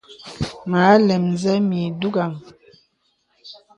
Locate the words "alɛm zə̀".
0.93-1.57